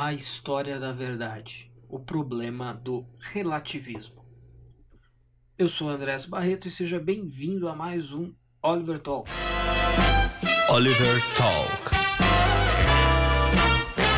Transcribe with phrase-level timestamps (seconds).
[0.00, 1.72] A história da verdade.
[1.88, 4.24] O problema do relativismo.
[5.58, 8.32] Eu sou Andrés Barreto e seja bem-vindo a mais um
[8.62, 9.28] Oliver Talk.
[10.70, 11.96] Oliver Talk.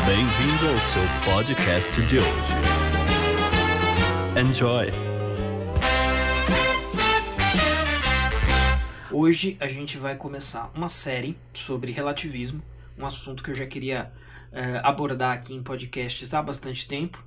[0.05, 2.53] Bem-vindo ao seu podcast de hoje.
[4.39, 4.85] Enjoy.
[9.11, 12.61] Hoje a gente vai começar uma série sobre relativismo,
[12.95, 14.13] um assunto que eu já queria
[14.51, 17.23] eh, abordar aqui em podcasts há bastante tempo.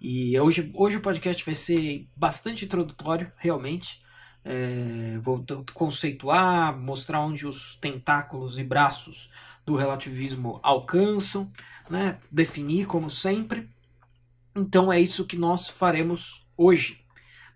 [0.00, 4.02] E hoje, hoje o podcast vai ser bastante introdutório, realmente.
[4.44, 9.30] Eh, vou conceituar, mostrar onde os tentáculos e braços
[9.64, 11.50] do relativismo alcançam,
[11.88, 12.18] né?
[12.30, 13.70] definir como sempre.
[14.54, 17.02] Então é isso que nós faremos hoje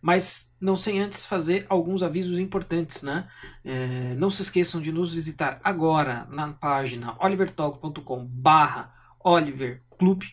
[0.06, 3.26] mas não sem antes fazer alguns avisos importantes, né?
[3.64, 8.94] É, não se esqueçam de nos visitar agora na página olivertalk.com barra
[9.26, 10.24] oliverclub.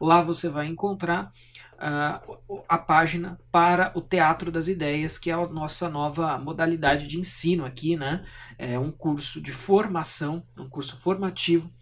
[0.00, 1.30] Lá você vai encontrar
[1.74, 7.18] uh, a página para o Teatro das Ideias, que é a nossa nova modalidade de
[7.18, 8.24] ensino aqui, né?
[8.58, 11.72] É um curso de formação, um curso formativo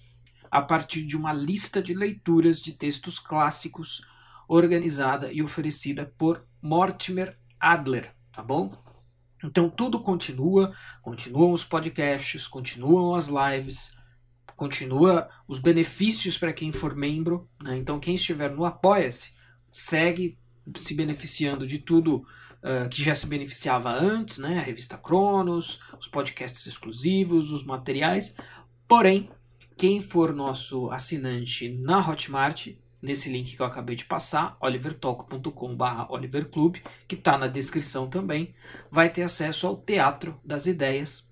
[0.50, 4.02] a partir de uma lista de leituras de textos clássicos
[4.48, 8.72] organizada e oferecida por Mortimer Adler, tá bom?
[9.42, 13.92] Então tudo continua, continuam os podcasts, continuam as lives,
[14.60, 17.48] continua os benefícios para quem for membro.
[17.64, 17.78] Né?
[17.78, 19.30] Então quem estiver no Apoia-se
[19.72, 20.36] segue
[20.76, 24.58] se beneficiando de tudo uh, que já se beneficiava antes, né?
[24.58, 28.34] A revista Cronos, os podcasts exclusivos, os materiais.
[28.86, 29.30] Porém,
[29.78, 32.68] quem for nosso assinante na Hotmart
[33.00, 38.54] nesse link que eu acabei de passar, olivertoco.com.br oliverclub, que está na descrição também,
[38.90, 41.26] vai ter acesso ao Teatro das Ideias,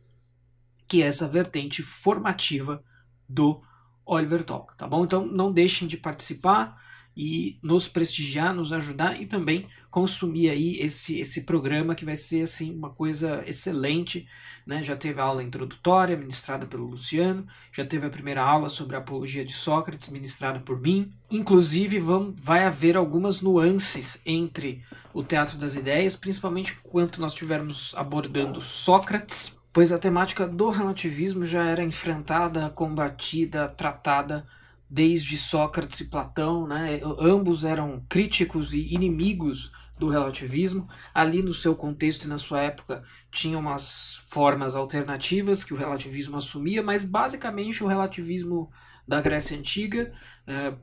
[0.88, 2.82] que é essa vertente formativa
[3.28, 3.60] do
[4.04, 5.04] Oliver Talk, tá bom?
[5.04, 6.80] Então não deixem de participar,
[7.20, 12.42] e nos prestigiar, nos ajudar e também consumir aí esse, esse programa que vai ser
[12.42, 14.28] assim uma coisa excelente,
[14.64, 14.84] né?
[14.84, 19.00] Já teve a aula introdutória ministrada pelo Luciano, já teve a primeira aula sobre a
[19.00, 21.12] apologia de Sócrates ministrada por mim.
[21.28, 27.96] Inclusive vão, vai haver algumas nuances entre o Teatro das Ideias, principalmente enquanto nós estivermos
[27.96, 34.44] abordando Sócrates, pois a temática do relativismo já era enfrentada, combatida, tratada
[34.90, 37.00] desde Sócrates e Platão, né?
[37.20, 40.88] ambos eram críticos e inimigos do relativismo.
[41.14, 46.36] Ali, no seu contexto e na sua época, tinha umas formas alternativas que o relativismo
[46.36, 48.72] assumia, mas basicamente o relativismo
[49.06, 50.12] da Grécia Antiga,
[50.44, 50.74] é,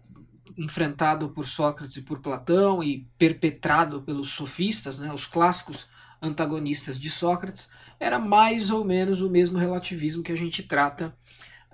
[0.57, 5.85] enfrentado por Sócrates e por Platão e perpetrado pelos sofistas, né, os clássicos
[6.21, 7.69] antagonistas de Sócrates,
[7.99, 11.15] era mais ou menos o mesmo relativismo que a gente trata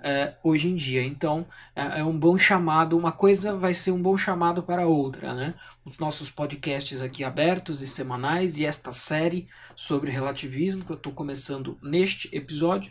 [0.02, 1.02] é, hoje em dia.
[1.04, 5.32] Então é, é, um bom chamado, uma coisa vai ser um bom chamado para outra,
[5.34, 5.54] né?
[5.84, 11.12] Os nossos podcasts aqui abertos e semanais e esta série sobre relativismo que eu estou
[11.12, 12.90] começando neste episódio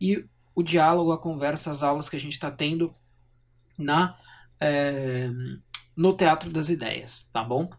[0.00, 2.94] e o diálogo, a conversa, as aulas que a gente está tendo
[3.76, 4.16] na
[4.58, 5.30] é,
[5.96, 7.70] no Teatro das Ideias, tá bom?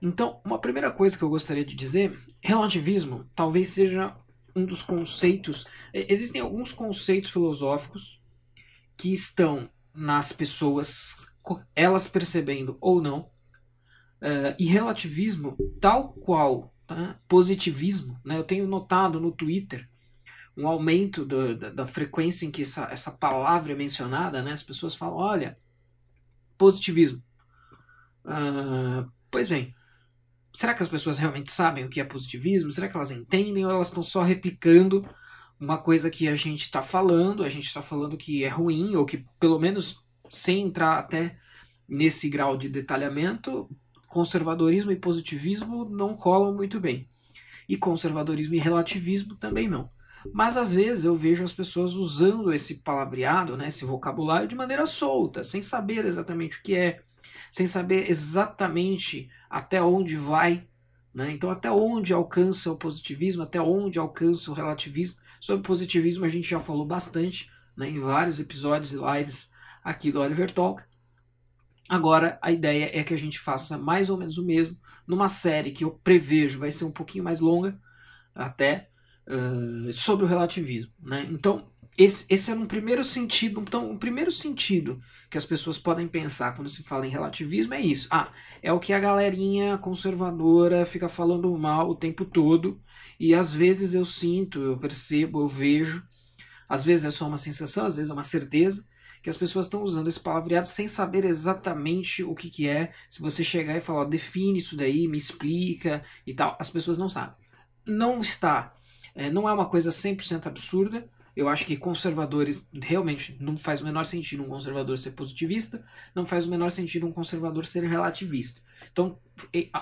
[0.00, 4.14] Então, uma primeira coisa que eu gostaria de dizer, relativismo talvez seja
[4.56, 5.66] um dos conceitos.
[5.92, 8.20] Existem alguns conceitos filosóficos
[8.96, 11.26] que estão nas pessoas,
[11.74, 13.20] elas percebendo ou não,
[14.22, 17.18] uh, e relativismo, tal qual tá?
[17.28, 18.18] positivismo.
[18.24, 18.36] Né?
[18.36, 19.88] Eu tenho notado no Twitter
[20.56, 24.42] um aumento do, da, da, frequência em que essa, essa palavra é mencionada.
[24.42, 24.52] Né?
[24.52, 25.58] As pessoas falam: olha,
[26.56, 27.22] positivismo.
[28.24, 29.74] Uh, pois bem,
[30.56, 32.72] será que as pessoas realmente sabem o que é positivismo?
[32.72, 35.06] Será que elas entendem ou elas estão só replicando
[35.60, 37.44] uma coisa que a gente está falando?
[37.44, 41.36] A gente está falando que é ruim ou que, pelo menos, sem entrar até
[41.86, 43.68] nesse grau de detalhamento,
[44.08, 47.06] conservadorismo e positivismo não colam muito bem.
[47.68, 49.90] E conservadorismo e relativismo também não.
[50.32, 54.86] Mas às vezes eu vejo as pessoas usando esse palavreado, né, esse vocabulário, de maneira
[54.86, 57.02] solta, sem saber exatamente o que é,
[57.56, 60.68] sem saber exatamente até onde vai.
[61.14, 61.30] Né?
[61.32, 65.16] Então, até onde alcança o positivismo, até onde alcança o relativismo.
[65.40, 69.50] Sobre positivismo a gente já falou bastante né, em vários episódios e lives
[69.82, 70.82] aqui do Oliver Talk.
[71.88, 74.76] Agora, a ideia é que a gente faça mais ou menos o mesmo
[75.06, 77.80] numa série que eu prevejo vai ser um pouquinho mais longa,
[78.34, 78.90] até,
[79.26, 80.92] uh, sobre o relativismo.
[81.00, 81.26] Né?
[81.30, 81.66] Então,
[81.98, 83.60] esse, esse é um primeiro sentido.
[83.60, 85.00] Então, o primeiro sentido
[85.30, 88.06] que as pessoas podem pensar quando se fala em relativismo é isso.
[88.10, 88.30] Ah,
[88.62, 92.80] é o que a galerinha conservadora fica falando mal o tempo todo.
[93.18, 96.02] E às vezes eu sinto, eu percebo, eu vejo.
[96.68, 98.86] Às vezes é só uma sensação, às vezes é uma certeza
[99.22, 102.92] que as pessoas estão usando esse palavreado sem saber exatamente o que, que é.
[103.08, 107.08] Se você chegar e falar, define isso daí, me explica e tal, as pessoas não
[107.08, 107.34] sabem.
[107.84, 108.74] Não está,
[109.14, 111.08] é, não é uma coisa 100% absurda.
[111.36, 115.84] Eu acho que conservadores realmente não faz o menor sentido um conservador ser positivista,
[116.14, 118.62] não faz o menor sentido um conservador ser relativista.
[118.90, 119.18] Então,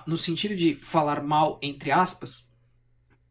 [0.05, 2.45] no sentido de falar mal, entre aspas,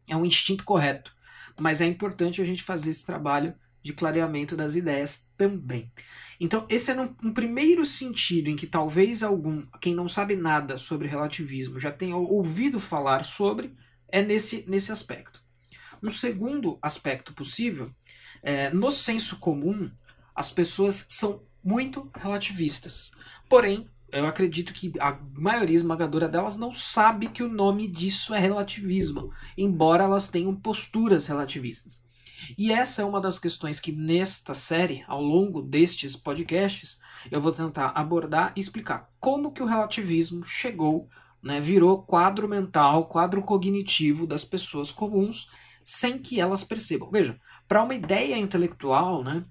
[0.08, 1.14] é um instinto correto.
[1.60, 3.54] Mas é importante a gente fazer esse trabalho
[3.84, 5.92] de clareamento das ideias também.
[6.40, 11.08] Então, esse é um, primeiro sentido em que talvez algum, quem não sabe nada sobre
[11.08, 13.76] relativismo já tenha ouvido falar sobre,
[14.08, 15.44] é nesse, nesse aspecto.
[16.02, 17.94] Um segundo aspecto possível
[18.44, 19.90] é, no senso comum,
[20.36, 23.12] as pessoas são muito relativistas.
[23.50, 28.40] Porém, eu acredito que a maioria esmagadora delas não sabe que o nome disso é
[28.40, 32.04] relativismo, embora elas tenham posturas relativistas.
[32.58, 37.00] E essa é uma das questões que nesta série, ao longo destes podcasts,
[37.32, 41.08] eu vou tentar abordar e explicar como que o relativismo chegou,
[41.42, 45.50] né, virou quadro mental, quadro cognitivo das pessoas comuns,
[45.84, 47.10] sem que elas percebam.
[47.12, 49.44] Veja, para uma ideia intelectual, né,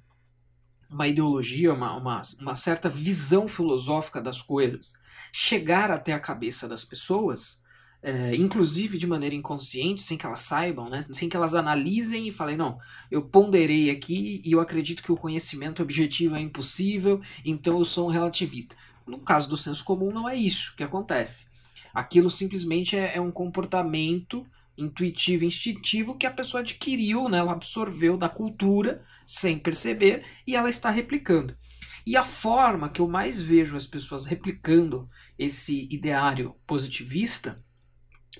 [0.91, 4.93] uma ideologia, uma, uma, uma certa visão filosófica das coisas,
[5.33, 7.61] chegar até a cabeça das pessoas,
[8.03, 11.01] é, inclusive de maneira inconsciente, sem que elas saibam, né?
[11.13, 12.79] sem que elas analisem e falem, não,
[13.11, 18.09] eu ponderei aqui e eu acredito que o conhecimento objetivo é impossível, então eu sou
[18.09, 18.77] um relativista.
[19.07, 21.47] No caso do senso comum, não é isso que acontece.
[21.95, 24.45] Aquilo simplesmente é, é um comportamento
[24.77, 27.39] intuitivo, instintivo que a pessoa adquiriu, né?
[27.39, 31.57] ela absorveu da cultura sem perceber e ela está replicando.
[32.05, 35.09] E a forma que eu mais vejo as pessoas replicando
[35.39, 37.63] esse ideário positivista,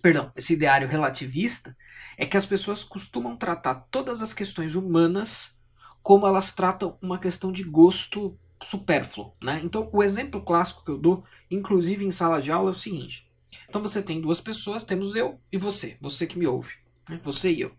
[0.01, 1.77] perdão, esse ideário relativista,
[2.17, 5.57] é que as pessoas costumam tratar todas as questões humanas
[6.03, 9.33] como elas tratam uma questão de gosto supérfluo.
[9.43, 9.61] Né?
[9.63, 13.31] Então, o exemplo clássico que eu dou, inclusive em sala de aula, é o seguinte:
[13.73, 16.75] então você tem duas pessoas, temos eu e você, você que me ouve,
[17.09, 17.19] né?
[17.25, 17.73] você e eu.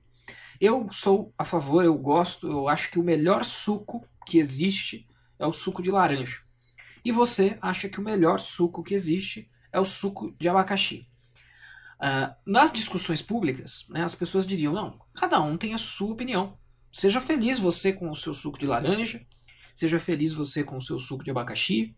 [0.59, 5.07] Eu sou a favor, eu gosto, eu acho que o melhor suco que existe
[5.37, 6.41] é o suco de laranja.
[7.05, 11.07] E você acha que o melhor suco que existe é o suco de abacaxi.
[11.99, 16.57] Uh, nas discussões públicas, né, as pessoas diriam: não, cada um tem a sua opinião.
[16.91, 19.23] Seja feliz você com o seu suco de laranja,
[19.75, 21.95] seja feliz você com o seu suco de abacaxi.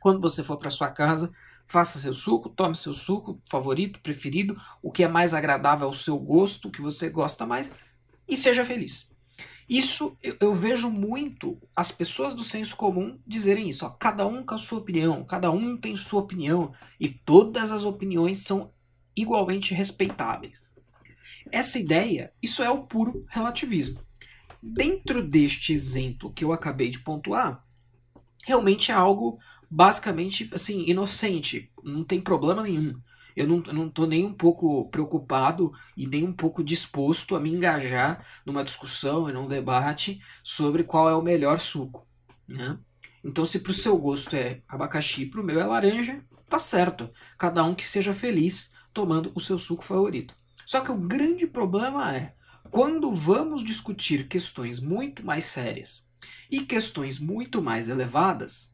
[0.00, 1.32] Quando você for para sua casa,
[1.66, 6.18] Faça seu suco, tome seu suco favorito, preferido, o que é mais agradável ao seu
[6.18, 7.70] gosto, o que você gosta mais,
[8.28, 9.08] e seja feliz.
[9.68, 13.86] Isso eu, eu vejo muito as pessoas do senso comum dizerem isso.
[13.86, 17.84] Ó, cada um com a sua opinião, cada um tem sua opinião, e todas as
[17.84, 18.72] opiniões são
[19.16, 20.74] igualmente respeitáveis.
[21.50, 24.00] Essa ideia, isso é o puro relativismo.
[24.62, 27.64] Dentro deste exemplo que eu acabei de pontuar,
[28.46, 29.38] realmente é algo
[29.74, 31.68] basicamente, assim, inocente.
[31.82, 32.94] Não tem problema nenhum.
[33.34, 37.52] Eu não, não tô nem um pouco preocupado e nem um pouco disposto a me
[37.52, 42.06] engajar numa discussão e num debate sobre qual é o melhor suco.
[42.46, 42.78] Né?
[43.24, 47.10] Então, se pro seu gosto é abacaxi, pro meu é laranja, tá certo.
[47.36, 50.36] Cada um que seja feliz tomando o seu suco favorito.
[50.64, 52.32] Só que o grande problema é
[52.70, 56.06] quando vamos discutir questões muito mais sérias
[56.48, 58.72] e questões muito mais elevadas,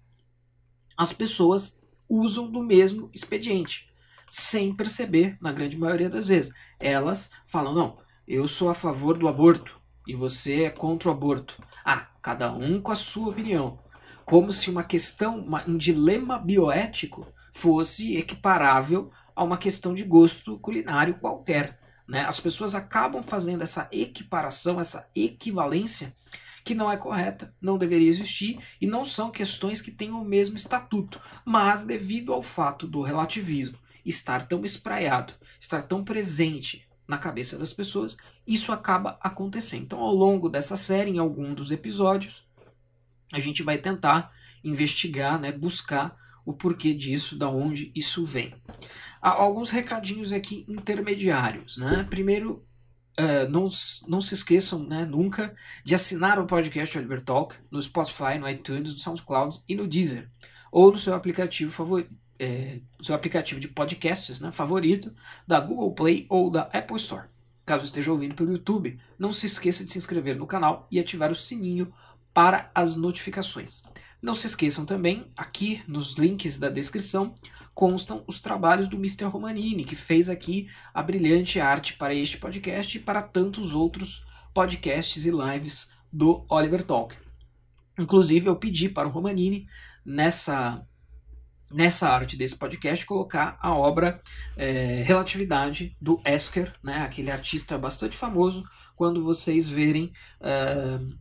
[1.00, 3.88] as pessoas usam do mesmo expediente,
[4.28, 6.52] sem perceber, na grande maioria das vezes.
[6.78, 7.96] Elas falam: não,
[8.28, 11.56] eu sou a favor do aborto e você é contra o aborto.
[11.82, 13.78] Ah, cada um com a sua opinião.
[14.26, 20.58] Como se uma questão, uma, um dilema bioético fosse equiparável a uma questão de gosto
[20.58, 21.80] culinário qualquer.
[22.06, 22.26] Né?
[22.26, 26.14] As pessoas acabam fazendo essa equiparação, essa equivalência
[26.64, 30.56] que não é correta, não deveria existir e não são questões que tenham o mesmo
[30.56, 37.58] estatuto, mas devido ao fato do relativismo estar tão espraiado, estar tão presente na cabeça
[37.58, 39.82] das pessoas, isso acaba acontecendo.
[39.82, 42.48] Então, ao longo dessa série, em algum dos episódios,
[43.32, 48.54] a gente vai tentar investigar, né, buscar o porquê disso, da onde isso vem.
[49.20, 51.76] Há alguns recadinhos aqui intermediários.
[51.76, 52.06] Né?
[52.08, 52.64] Primeiro,
[53.18, 53.68] Uh, não,
[54.08, 58.94] não se esqueçam né, nunca de assinar o podcast Oliver Talk no Spotify, no iTunes,
[58.94, 60.30] no SoundCloud e no Deezer.
[60.72, 62.10] Ou no seu aplicativo favorito.
[62.38, 65.14] É, seu aplicativo de podcasts né, favorito
[65.46, 67.28] da Google Play ou da Apple Store.
[67.66, 71.30] Caso esteja ouvindo pelo YouTube, não se esqueça de se inscrever no canal e ativar
[71.30, 71.92] o sininho
[72.32, 73.82] para as notificações.
[74.22, 77.34] Não se esqueçam também, aqui nos links da descrição,
[77.80, 79.24] constam os trabalhos do Mr.
[79.24, 84.22] Romanini, que fez aqui a brilhante arte para este podcast e para tantos outros
[84.52, 87.16] podcasts e lives do Oliver Talk.
[87.98, 89.66] Inclusive, eu pedi para o Romanini,
[90.04, 90.86] nessa,
[91.72, 94.20] nessa arte desse podcast, colocar a obra
[94.58, 98.62] é, Relatividade do Esker, né, aquele artista bastante famoso.
[98.94, 101.16] Quando vocês verem, uh,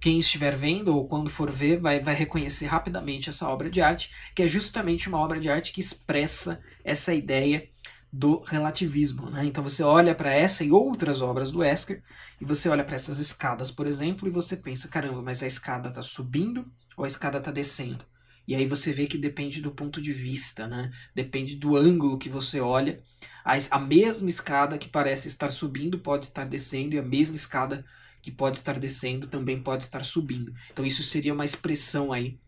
[0.00, 4.10] quem estiver vendo ou quando for ver, vai, vai reconhecer rapidamente essa obra de arte,
[4.34, 7.68] que é justamente uma obra de arte que expressa essa ideia
[8.12, 9.28] do relativismo.
[9.30, 9.44] Né?
[9.44, 12.02] Então você olha para essa e outras obras do Esker
[12.40, 15.88] e você olha para essas escadas, por exemplo, e você pensa: caramba, mas a escada
[15.88, 18.04] está subindo ou a escada está descendo?
[18.46, 20.90] E aí você vê que depende do ponto de vista, né?
[21.14, 23.02] depende do ângulo que você olha.
[23.44, 27.84] A mesma escada que parece estar subindo pode estar descendo, e a mesma escada
[28.28, 30.52] que pode estar descendo também pode estar subindo.
[30.70, 32.38] Então isso seria uma expressão aí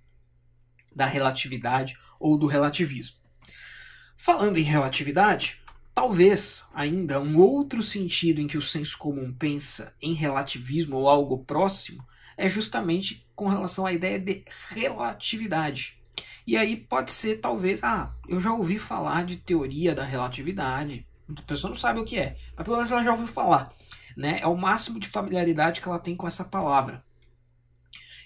[0.95, 3.17] da relatividade ou do relativismo.
[4.15, 5.63] Falando em relatividade,
[5.95, 11.45] talvez ainda um outro sentido em que o senso comum pensa em relativismo ou algo
[11.45, 12.07] próximo
[12.37, 15.99] é justamente com relação à ideia de relatividade.
[16.47, 21.07] E aí pode ser talvez, ah, eu já ouvi falar de teoria da relatividade.
[21.35, 23.73] A pessoa não sabe o que é, mas pelo menos ela já ouviu falar.
[24.17, 24.41] Né?
[24.41, 27.05] É o máximo de familiaridade que ela tem com essa palavra.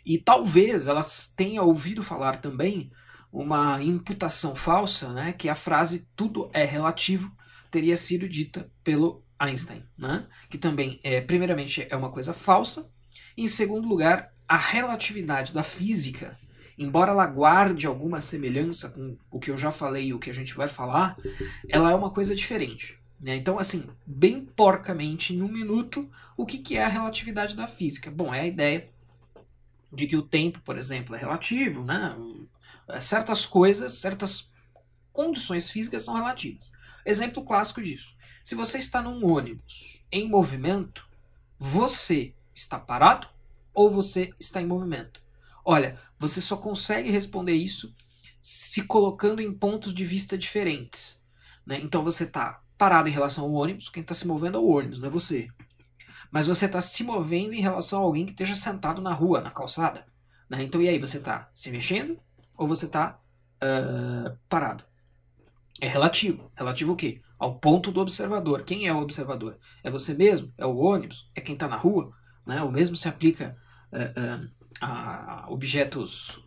[0.04, 1.00] E talvez ela
[1.36, 2.90] tenha ouvido falar também
[3.32, 7.34] uma imputação falsa, né, que a frase tudo é relativo
[7.68, 12.88] teria sido dita pelo Einstein, né, que também é primeiramente é uma coisa falsa,
[13.36, 16.38] em segundo lugar a relatividade da física,
[16.78, 20.34] embora ela guarde alguma semelhança com o que eu já falei e o que a
[20.34, 21.16] gente vai falar,
[21.68, 22.96] ela é uma coisa diferente.
[23.24, 23.36] Né?
[23.36, 28.10] Então, assim, bem porcamente, em um minuto, o que, que é a relatividade da física?
[28.10, 28.90] Bom, é a ideia
[29.90, 32.14] de que o tempo, por exemplo, é relativo, né?
[33.00, 34.52] Certas coisas, certas
[35.10, 36.70] condições físicas são relativas.
[37.06, 38.14] Exemplo clássico disso.
[38.44, 41.08] Se você está num ônibus em movimento,
[41.58, 43.26] você está parado
[43.72, 45.22] ou você está em movimento?
[45.64, 47.94] Olha, você só consegue responder isso
[48.38, 51.18] se colocando em pontos de vista diferentes.
[51.64, 51.80] Né?
[51.80, 54.98] Então você está parado em relação ao ônibus, quem está se movendo é o ônibus,
[54.98, 55.48] não é você.
[56.30, 59.50] Mas você está se movendo em relação a alguém que esteja sentado na rua, na
[59.50, 60.04] calçada.
[60.50, 60.62] Né?
[60.64, 62.18] Então e aí, você está se mexendo
[62.56, 63.20] ou você está
[63.62, 64.84] uh, ah, parado.
[65.80, 66.50] É relativo.
[66.56, 67.20] Relativo o quê?
[67.38, 68.64] Ao ponto do observador.
[68.64, 69.58] Quem é o observador?
[69.82, 70.52] É você mesmo?
[70.58, 71.30] É o ônibus?
[71.34, 72.12] É quem está na rua?
[72.44, 72.60] Né?
[72.62, 73.56] O mesmo se aplica
[73.92, 74.50] uh, uh,
[74.80, 76.42] a objetos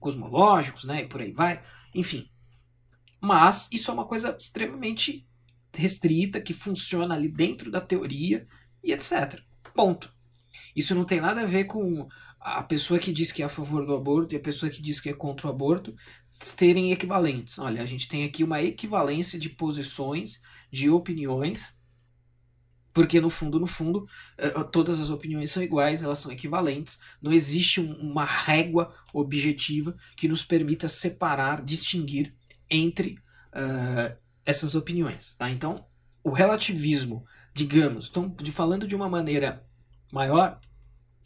[0.00, 1.02] cosmológicos né?
[1.02, 1.62] e por aí vai.
[1.94, 2.28] Enfim.
[3.20, 5.27] Mas isso é uma coisa extremamente
[5.74, 8.46] restrita, que funciona ali dentro da teoria
[8.82, 9.40] e etc.
[9.74, 10.12] Ponto.
[10.74, 12.08] Isso não tem nada a ver com
[12.40, 15.00] a pessoa que diz que é a favor do aborto e a pessoa que diz
[15.00, 15.94] que é contra o aborto
[16.30, 17.58] serem equivalentes.
[17.58, 21.74] Olha, a gente tem aqui uma equivalência de posições, de opiniões,
[22.92, 26.98] porque no fundo, no fundo, eh, todas as opiniões são iguais, elas são equivalentes.
[27.22, 32.34] Não existe uma régua objetiva que nos permita separar, distinguir
[32.70, 33.18] entre
[33.52, 34.16] uh,
[34.48, 35.34] essas opiniões.
[35.34, 35.50] Tá?
[35.50, 35.84] Então,
[36.24, 39.62] o relativismo, digamos, então, de, falando de uma maneira
[40.10, 40.58] maior,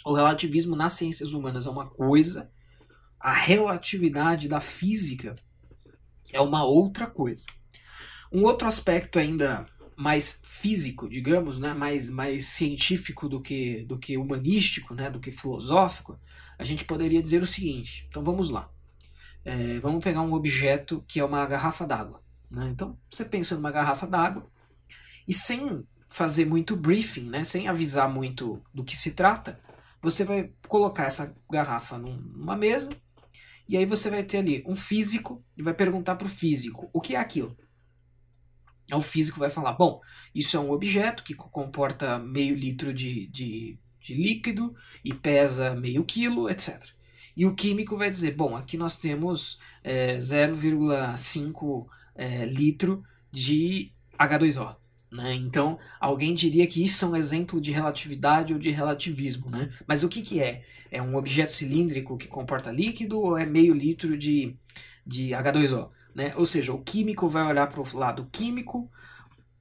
[0.05, 2.51] o relativismo nas ciências humanas é uma coisa,
[3.21, 5.37] a relatividade da física
[6.33, 7.47] é uma outra coisa.
[8.33, 14.19] Um outro aspecto ainda mais físico, digamos, né, mais, mais científico do que, do que
[14.19, 16.19] humanístico, né, do que filosófico,
[16.59, 18.05] a gente poderia dizer o seguinte.
[18.09, 18.69] Então vamos lá.
[19.45, 22.21] É, vamos pegar um objeto que é uma garrafa d'água.
[22.53, 22.69] Né?
[22.71, 24.47] Então você pensa numa garrafa d'água
[25.27, 29.59] e sem fazer muito briefing, né, sem avisar muito do que se trata,
[30.01, 32.91] você vai colocar essa garrafa numa mesa
[33.67, 37.01] e aí você vai ter ali um físico e vai perguntar para o físico o
[37.01, 37.57] que é aquilo.
[38.91, 40.01] Aí o físico vai falar: bom,
[40.35, 46.05] isso é um objeto que comporta meio litro de, de, de líquido e pesa meio
[46.05, 46.83] quilo, etc.
[47.35, 54.77] E o químico vai dizer: bom, aqui nós temos é, 0,5 é, litro de H2O.
[55.11, 55.35] Né?
[55.35, 59.51] Então, alguém diria que isso é um exemplo de relatividade ou de relativismo.
[59.51, 59.71] Né?
[59.87, 60.65] Mas o que, que é?
[60.91, 64.57] É um objeto cilíndrico que comporta líquido ou é meio litro de,
[65.07, 65.91] de H2O?
[66.15, 66.33] Né?
[66.37, 68.91] Ou seja, o químico vai olhar para o lado químico,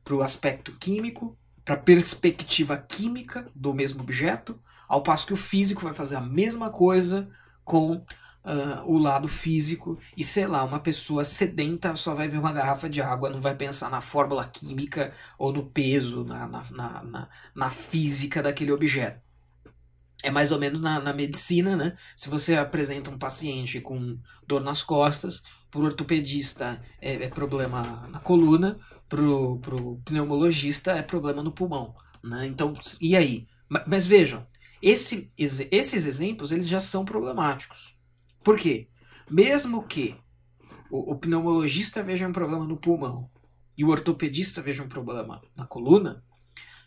[0.03, 5.37] para o aspecto químico, para a perspectiva química do mesmo objeto, ao passo que o
[5.37, 7.29] físico vai fazer a mesma coisa
[7.63, 8.03] com
[8.45, 12.89] uh, o lado físico e sei lá, uma pessoa sedenta só vai ver uma garrafa
[12.89, 17.69] de água, não vai pensar na fórmula química ou no peso, na, na, na, na
[17.69, 19.21] física daquele objeto.
[20.23, 21.95] É mais ou menos na, na medicina, né?
[22.15, 28.07] Se você apresenta um paciente com dor nas costas, para o ortopedista é, é, problema
[28.09, 31.95] na coluna, para o pneumologista é problema no pulmão.
[32.21, 32.45] Né?
[32.45, 33.47] Então, e aí?
[33.67, 34.45] Mas, mas vejam,
[34.81, 37.95] esse, esses exemplos eles já são problemáticos.
[38.43, 38.87] Por quê?
[39.29, 40.15] Mesmo que
[40.89, 43.29] o, o pneumologista veja um problema no pulmão
[43.77, 46.23] e o ortopedista veja um problema na coluna,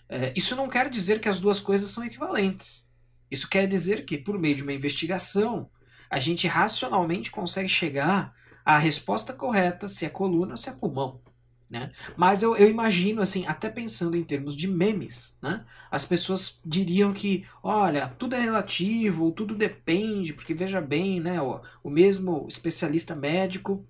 [0.09, 2.85] é, isso não quer dizer que as duas coisas são equivalentes.
[3.31, 5.71] Isso quer dizer que, por meio de uma investigação,
[6.11, 8.35] a gente racionalmente consegue chegar
[8.65, 11.21] à resposta correta se é coluna ou se é pulmão.
[11.69, 11.91] Né?
[12.17, 15.65] Mas eu, eu imagino, assim, até pensando em termos de memes, né?
[15.91, 21.61] as pessoas diriam que, olha, tudo é relativo, tudo depende, porque veja bem, né, o,
[21.83, 23.85] o mesmo especialista médico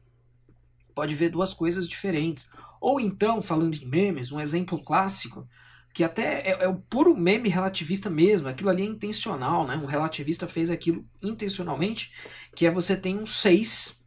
[0.95, 2.49] pode ver duas coisas diferentes.
[2.81, 5.47] Ou então, falando em memes, um exemplo clássico,
[5.95, 9.77] que até é, é, o puro meme relativista mesmo, aquilo ali é intencional, né?
[9.77, 12.13] Um relativista fez aquilo intencionalmente,
[12.55, 14.03] que é você tem um 6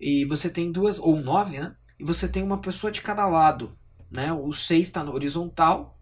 [0.00, 1.76] e você tem duas, ou um 9, né?
[1.98, 3.76] E você tem uma pessoa de cada lado,
[4.10, 4.32] né?
[4.32, 5.98] O 6 está no horizontal,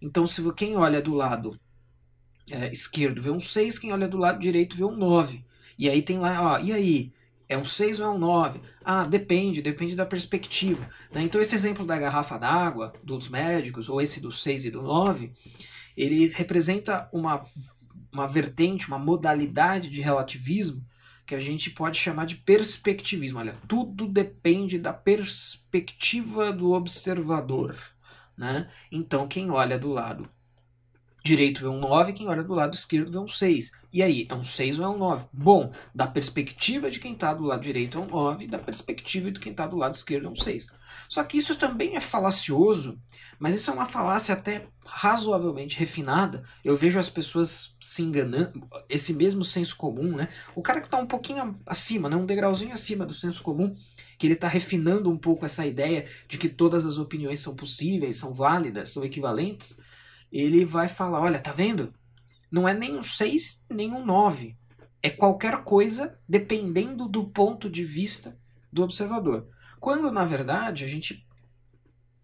[0.00, 1.58] então se quem olha do lado
[2.50, 5.44] é, esquerdo vê um 6, quem olha do lado direito vê um 9.
[5.78, 7.12] E aí tem lá, ó, e aí?
[7.48, 8.60] É um 6 ou é um 9?
[8.82, 10.88] Ah, depende, depende da perspectiva.
[11.12, 11.22] Né?
[11.22, 15.32] Então, esse exemplo da garrafa d'água, dos médicos, ou esse do 6 e do 9,
[15.94, 17.44] ele representa uma,
[18.10, 20.82] uma vertente, uma modalidade de relativismo
[21.26, 23.38] que a gente pode chamar de perspectivismo.
[23.38, 27.76] Olha, tudo depende da perspectiva do observador.
[28.36, 28.68] Né?
[28.90, 30.28] Então, quem olha do lado
[31.22, 33.72] direito vê um 9, quem olha do lado esquerdo vê um 6.
[33.92, 35.24] E aí, é um 6 ou é um 9?
[35.32, 39.38] Bom, da perspectiva de quem está do lado direito é um 9, da perspectiva de
[39.38, 40.66] quem está do lado esquerdo é um 6.
[41.08, 42.98] Só que isso também é falacioso,
[43.38, 46.42] mas isso é uma falácia até razoavelmente refinada.
[46.64, 50.28] Eu vejo as pessoas se enganando, esse mesmo senso comum, né?
[50.54, 52.16] O cara que está um pouquinho acima, né?
[52.16, 53.74] um degrauzinho acima do senso comum,
[54.18, 58.16] que ele está refinando um pouco essa ideia de que todas as opiniões são possíveis,
[58.16, 59.76] são válidas, são equivalentes
[60.40, 61.92] ele vai falar: olha, tá vendo?
[62.50, 64.56] Não é nem um 6, nem um 9.
[65.02, 68.38] É qualquer coisa dependendo do ponto de vista
[68.72, 69.48] do observador.
[69.80, 71.26] Quando, na verdade, a gente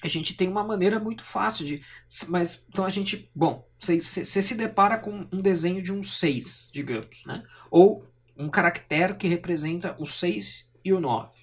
[0.02, 1.83] a gente tem uma maneira muito fácil de.
[2.28, 3.28] Mas então a gente.
[3.35, 7.42] Bom, você, se depara com um desenho de um 6, digamos, né?
[7.70, 8.06] Ou
[8.37, 11.35] um caractere que representa o 6 e o 9.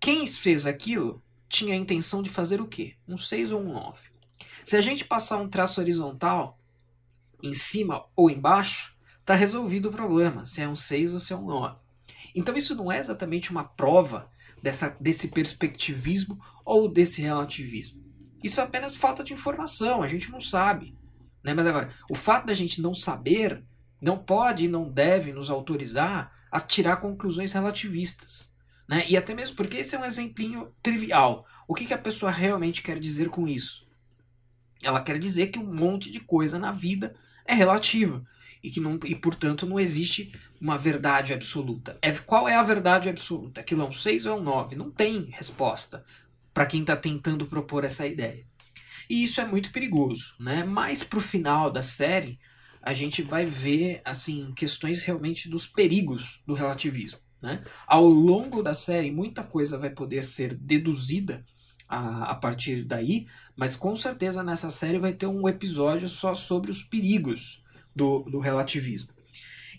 [0.00, 2.96] Quem fez aquilo tinha a intenção de fazer o quê?
[3.06, 4.13] Um 6 ou um 9?
[4.62, 6.58] Se a gente passar um traço horizontal
[7.42, 11.36] em cima ou embaixo, está resolvido o problema, se é um 6 ou se é
[11.36, 11.76] um 9.
[12.34, 14.30] Então isso não é exatamente uma prova
[14.62, 18.02] dessa, desse perspectivismo ou desse relativismo.
[18.42, 20.96] Isso é apenas falta de informação, a gente não sabe.
[21.42, 21.54] Né?
[21.54, 23.64] Mas agora, o fato da gente não saber
[24.00, 28.52] não pode e não deve nos autorizar a tirar conclusões relativistas.
[28.88, 29.04] Né?
[29.08, 31.46] E até mesmo porque esse é um exemplinho trivial.
[31.66, 33.83] O que, que a pessoa realmente quer dizer com isso?
[34.84, 37.14] Ela quer dizer que um monte de coisa na vida
[37.46, 38.24] é relativa
[38.62, 41.98] e que não, e portanto não existe uma verdade absoluta.
[42.00, 43.60] É, qual é a verdade absoluta?
[43.60, 44.76] Aquilo é um 6 ou é um 9?
[44.76, 46.04] Não tem resposta
[46.52, 48.46] para quem está tentando propor essa ideia.
[49.10, 50.64] E isso é muito perigoso, né?
[50.64, 52.38] Mais pro final da série,
[52.80, 57.18] a gente vai ver assim questões realmente dos perigos do relativismo.
[57.42, 57.62] Né?
[57.86, 61.44] Ao longo da série, muita coisa vai poder ser deduzida
[61.88, 66.70] a, a partir daí, mas com certeza nessa série vai ter um episódio só sobre
[66.70, 67.62] os perigos
[67.94, 69.10] do, do relativismo.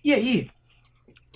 [0.04, 0.50] E aí,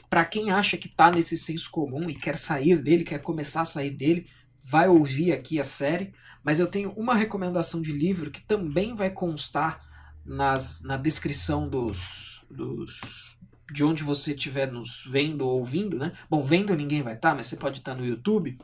[0.09, 3.65] para quem acha que está nesse senso comum e quer sair dele, quer começar a
[3.65, 4.27] sair dele,
[4.63, 6.13] vai ouvir aqui a série.
[6.43, 9.81] Mas eu tenho uma recomendação de livro que também vai constar
[10.25, 13.37] nas, na descrição dos, dos
[13.71, 16.11] de onde você estiver nos vendo ou ouvindo, né?
[16.29, 18.57] Bom, vendo ninguém vai estar, tá, mas você pode estar tá no YouTube.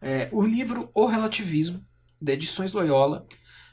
[0.00, 1.84] É, o livro O Relativismo,
[2.20, 3.26] de Edições Loyola,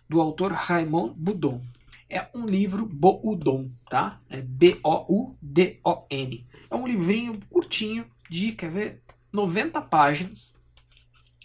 [0.10, 1.62] do autor Raymond Boudon.
[2.10, 4.22] É um livro Boudon, tá?
[4.30, 4.88] É B-O-U-D-O-N.
[6.70, 10.54] É um livrinho curtinho de, quer ver, 90 páginas,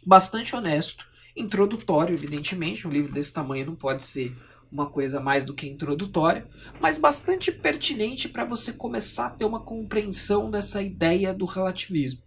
[0.04, 2.86] bastante honesto, introdutório, evidentemente.
[2.86, 4.36] Um livro desse tamanho não pode ser
[4.70, 6.46] uma coisa mais do que introdutória,
[6.80, 12.22] mas bastante pertinente para você começar a ter uma compreensão dessa ideia do relativismo.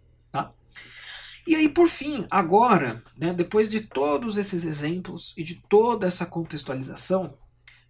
[1.46, 6.24] E aí, por fim, agora, né, depois de todos esses exemplos e de toda essa
[6.24, 7.36] contextualização,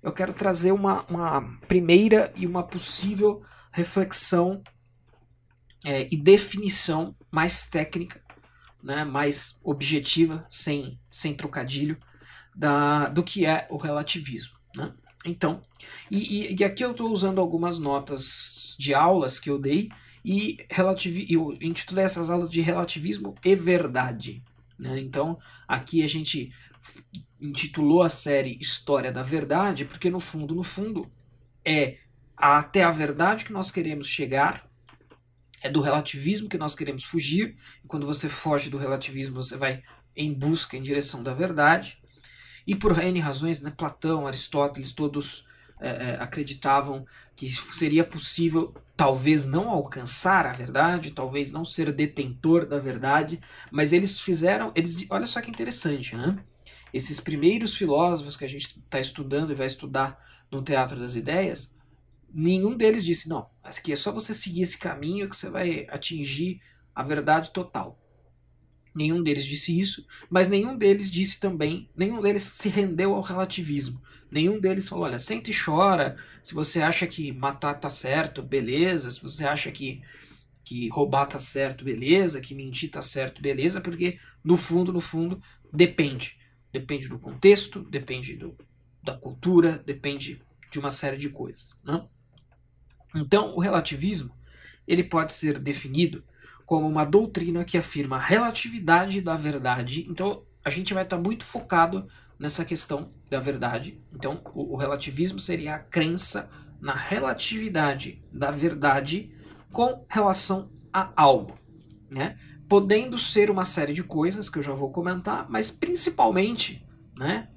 [0.03, 4.63] eu quero trazer uma, uma primeira e uma possível reflexão
[5.85, 8.21] é, e definição mais técnica,
[8.83, 11.99] né, mais objetiva, sem, sem trocadilho,
[12.55, 14.55] da, do que é o relativismo.
[14.77, 14.93] Né?
[15.25, 15.63] Então,
[16.11, 19.91] e, e, e aqui eu estou usando algumas notas de aulas que eu dei
[20.25, 20.57] e
[21.29, 24.43] eu intitulei essas aulas de relativismo e verdade.
[24.79, 24.99] Né?
[25.01, 26.51] Então, aqui a gente
[27.41, 31.11] intitulou a série História da Verdade, porque no fundo, no fundo,
[31.65, 31.99] é
[32.37, 34.69] até a verdade que nós queremos chegar,
[35.63, 39.83] é do relativismo que nós queremos fugir, e quando você foge do relativismo, você vai
[40.17, 41.99] em busca, em direção da verdade.
[42.67, 45.47] E por N razões, né, Platão, Aristóteles, todos
[45.81, 47.05] é, é, acreditavam
[47.37, 53.93] que seria possível talvez não alcançar a verdade, talvez não ser detentor da verdade, mas
[53.93, 56.39] eles fizeram, eles, olha só que interessante, né?
[56.93, 60.17] Esses primeiros filósofos que a gente está estudando e vai estudar
[60.51, 61.75] no Teatro das Ideias,
[62.33, 66.61] nenhum deles disse, não, aqui é só você seguir esse caminho que você vai atingir
[66.95, 67.99] a verdade total.
[68.95, 74.01] Nenhum deles disse isso, mas nenhum deles disse também, nenhum deles se rendeu ao relativismo.
[74.35, 79.09] Nenhum deles falou, olha, senta e chora, se você acha que matar tá certo, beleza,
[79.09, 80.03] se você acha que,
[80.65, 85.41] que roubar tá certo, beleza, que mentir tá certo, beleza, porque no fundo, no fundo,
[85.73, 86.37] depende.
[86.73, 88.57] Depende do contexto, depende do,
[89.01, 91.79] da cultura, depende de uma série de coisas.
[91.85, 92.05] Né?
[93.15, 94.35] Então, o relativismo
[94.85, 96.25] ele pode ser definido
[96.67, 100.05] como uma doutrina que afirma a relatividade da verdade.
[100.11, 104.01] Então, a gente vai estar muito focado nessa questão da verdade.
[104.13, 106.49] Então, o, o relativismo seria a crença
[106.81, 109.35] na relatividade da verdade
[109.73, 111.59] com relação a algo,
[112.11, 112.37] né?
[112.69, 117.49] Podendo ser uma série de coisas que eu já vou comentar, mas principalmente, né,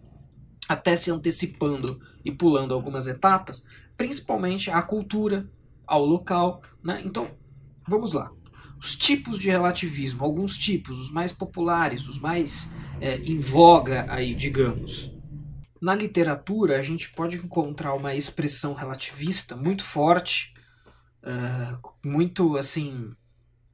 [0.67, 5.49] até se antecipando e pulando algumas etapas, principalmente a cultura,
[5.85, 7.01] ao local, né?
[7.05, 7.29] Então,
[7.87, 8.31] vamos lá.
[8.79, 12.69] Os tipos de relativismo, alguns tipos, os mais populares, os mais
[13.01, 15.11] é, em voga aí, digamos.
[15.81, 20.53] Na literatura, a gente pode encontrar uma expressão relativista muito forte,
[21.23, 23.11] uh, muito assim,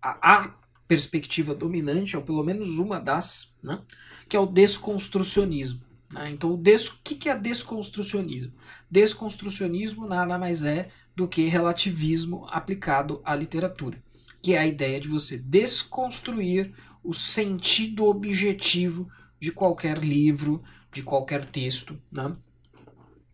[0.01, 0.53] a, a,
[0.87, 3.81] perspectiva dominante, ou pelo menos uma das, né,
[4.27, 5.81] que é o desconstrucionismo.
[6.11, 6.29] Né?
[6.31, 8.53] Então, o, des, o que é desconstrucionismo?
[8.91, 14.01] Desconstrucionismo nada mais é do que relativismo aplicado à literatura
[14.43, 21.45] que é a ideia de você desconstruir o sentido objetivo de qualquer livro, de qualquer
[21.45, 21.97] texto.
[22.11, 22.35] Né?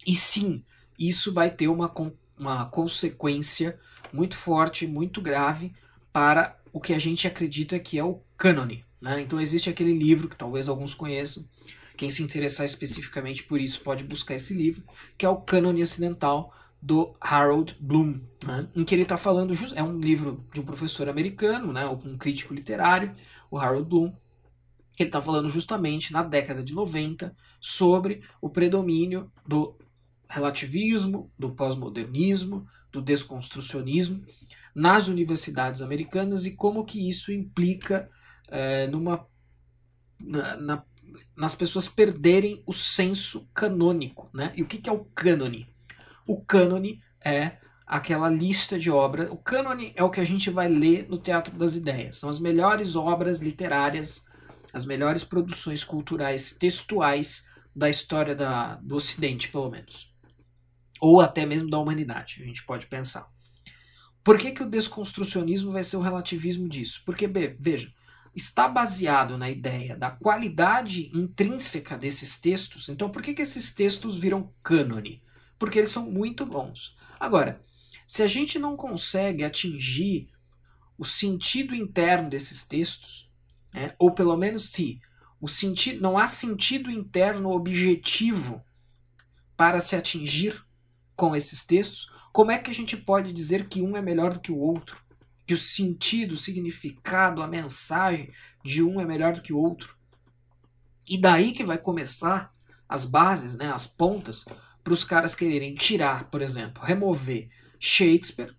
[0.06, 0.64] E sim,
[1.00, 1.92] isso vai ter uma,
[2.38, 3.80] uma consequência
[4.14, 5.74] muito forte, muito grave
[6.14, 8.86] para o que a gente acredita que é o cânone.
[9.02, 9.22] Né?
[9.22, 11.44] Então existe aquele livro que talvez alguns conheçam,
[11.98, 14.84] quem se interessar especificamente por isso pode buscar esse livro,
[15.18, 19.84] que é o Cânone Ocidental, do Harold Bloom, né, em que ele está falando, é
[19.84, 23.14] um livro de um professor americano, né, um crítico literário,
[23.52, 24.12] o Harold Bloom,
[24.96, 29.78] que ele está falando justamente na década de 90 sobre o predomínio do
[30.28, 34.24] relativismo, do pós-modernismo, do desconstrucionismo
[34.74, 38.10] nas universidades americanas e como que isso implica
[38.50, 39.28] é, numa
[40.20, 40.84] na, na,
[41.36, 44.52] nas pessoas perderem o senso canônico, né?
[44.56, 45.68] E o que, que é o cânone?
[46.30, 49.32] O cânone é aquela lista de obras.
[49.32, 52.18] O cânone é o que a gente vai ler no Teatro das Ideias.
[52.18, 54.24] São as melhores obras literárias,
[54.72, 60.14] as melhores produções culturais textuais da história da, do Ocidente, pelo menos.
[61.02, 63.28] Ou até mesmo da humanidade, a gente pode pensar.
[64.24, 67.02] Por que, que o desconstrucionismo vai ser o relativismo disso?
[67.08, 67.26] Porque,
[67.60, 67.92] veja,
[68.36, 72.88] está baseado na ideia da qualidade intrínseca desses textos.
[72.88, 75.24] Então, por que, que esses textos viram cânone?
[75.60, 76.96] Porque eles são muito bons.
[77.20, 77.62] Agora,
[78.08, 80.30] se a gente não consegue atingir
[80.98, 83.30] o sentido interno desses textos,
[83.74, 85.00] né, ou pelo menos se
[85.40, 88.64] o sentido, não há sentido interno objetivo
[89.56, 90.62] para se atingir
[91.16, 94.40] com esses textos, como é que a gente pode dizer que um é melhor do
[94.40, 95.02] que o outro?
[95.46, 98.32] Que o sentido, o significado, a mensagem
[98.64, 99.96] de um é melhor do que o outro?
[101.08, 102.54] E daí que vai começar
[102.88, 104.44] as bases, né, as pontas
[104.90, 107.48] para os caras quererem tirar, por exemplo, remover
[107.80, 108.56] Shakespeare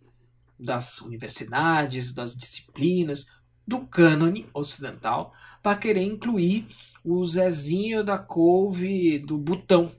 [0.57, 3.27] das universidades, das disciplinas,
[3.66, 6.69] do cânone ocidental, para querer incluir
[7.03, 9.90] o Zezinho da Couve do Butão,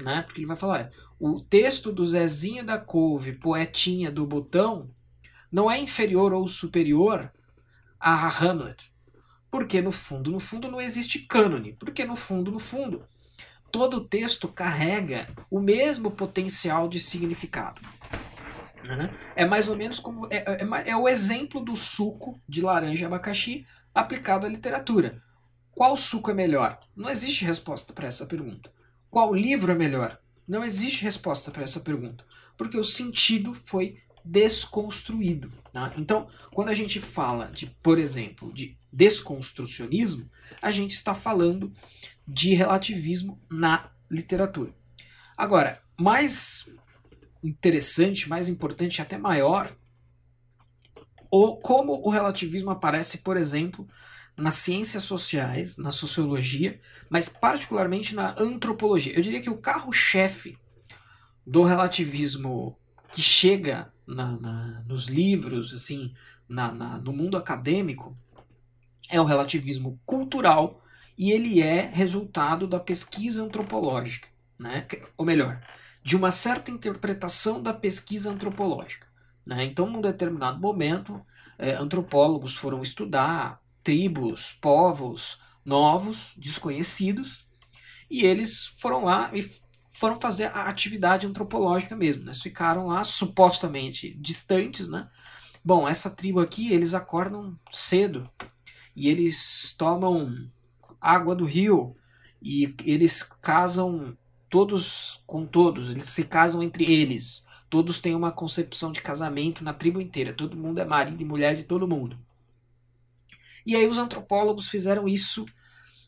[0.00, 0.22] né?
[0.22, 4.88] Porque ele vai falar, o texto do Zezinho da Couve, poetinha do Butão,
[5.50, 7.32] não é inferior ou superior
[7.98, 8.92] a Hamlet.
[9.50, 11.72] Porque no fundo, no fundo não existe cânone.
[11.72, 13.02] Porque no fundo, no fundo,
[13.72, 17.80] todo o texto carrega o mesmo potencial de significado.
[18.84, 19.12] Né?
[19.34, 20.26] É mais ou menos como.
[20.30, 25.22] É, é, é, o exemplo do suco de laranja e abacaxi aplicado à literatura.
[25.70, 26.78] Qual suco é melhor?
[26.94, 28.70] Não existe resposta para essa pergunta.
[29.10, 30.18] Qual livro é melhor?
[30.46, 32.24] Não existe resposta para essa pergunta.
[32.56, 35.50] Porque o sentido foi desconstruído.
[35.72, 35.92] Tá?
[35.96, 40.30] Então, quando a gente fala de, por exemplo, de desconstrucionismo,
[40.60, 41.72] a gente está falando
[42.26, 44.74] de relativismo na literatura.
[45.36, 46.68] Agora, mais
[47.42, 49.74] interessante, mais importante, até maior,
[51.30, 53.88] ou como o relativismo aparece, por exemplo,
[54.36, 59.14] nas ciências sociais, na sociologia, mas particularmente na antropologia.
[59.14, 60.58] Eu diria que o carro-chefe
[61.46, 62.78] do relativismo
[63.10, 66.14] que chega na, na, nos livros, assim,
[66.48, 68.16] na, no mundo acadêmico,
[69.08, 70.81] é o relativismo cultural
[71.16, 74.86] e ele é resultado da pesquisa antropológica, né?
[75.16, 75.60] ou melhor,
[76.02, 79.06] de uma certa interpretação da pesquisa antropológica.
[79.46, 79.64] Né?
[79.64, 81.24] Então, num determinado momento,
[81.58, 87.46] é, antropólogos foram estudar tribos, povos novos, desconhecidos,
[88.10, 89.48] e eles foram lá e
[89.92, 92.24] foram fazer a atividade antropológica mesmo.
[92.24, 92.30] Né?
[92.30, 95.08] Eles ficaram lá supostamente distantes, né?
[95.64, 98.28] Bom, essa tribo aqui, eles acordam cedo
[98.96, 100.50] e eles tomam
[101.02, 101.96] água do rio
[102.40, 104.16] e eles casam
[104.48, 107.44] todos com todos, eles se casam entre eles.
[107.68, 111.56] Todos têm uma concepção de casamento na tribo inteira, todo mundo é marido e mulher
[111.56, 112.18] de todo mundo.
[113.64, 115.46] E aí os antropólogos fizeram isso